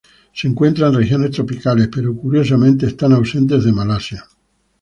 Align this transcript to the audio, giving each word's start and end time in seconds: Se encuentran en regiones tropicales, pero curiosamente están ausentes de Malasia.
Se 0.33 0.47
encuentran 0.47 0.93
en 0.93 0.97
regiones 1.01 1.29
tropicales, 1.29 1.87
pero 1.93 2.15
curiosamente 2.15 2.87
están 2.87 3.13
ausentes 3.13 3.63
de 3.63 3.71
Malasia. 3.71 4.25